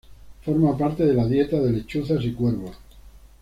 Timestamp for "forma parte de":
0.41-1.13